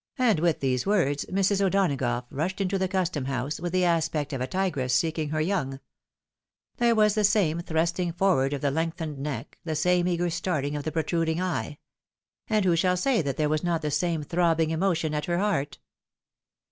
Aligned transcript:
"And 0.18 0.38
with 0.38 0.60
these 0.60 0.86
words, 0.86 1.24
Mrs. 1.26 1.60
O'Donagough 1.60 2.26
rushed 2.30 2.60
into 2.60 2.78
the 2.78 2.86
Custom 2.86 3.24
house, 3.24 3.58
with 3.58 3.72
the 3.72 3.84
aspect 3.84 4.32
of 4.32 4.40
a 4.40 4.46
tigress 4.46 4.94
seeking 4.94 5.30
her 5.30 5.40
young. 5.40 5.80
There 6.76 6.94
was 6.94 7.16
the 7.16 7.24
same 7.24 7.58
thrusting 7.58 8.12
forward 8.12 8.52
of 8.52 8.60
the 8.60 8.70
lengthened 8.70 9.18
neck— 9.18 9.58
the 9.64 9.74
same 9.74 10.06
eager 10.06 10.30
starting 10.30 10.76
of 10.76 10.84
the 10.84 10.92
protruding 10.92 11.40
eye. 11.40 11.78
And 12.46 12.64
who 12.64 12.76
shall 12.76 12.96
say 12.96 13.20
that 13.22 13.36
there 13.36 13.48
was 13.48 13.64
not 13.64 13.82
the 13.82 13.90
same 13.90 14.22
throbbing 14.22 14.70
emotion 14.70 15.12
at 15.12 15.24
her 15.24 15.38
heart 15.38 15.80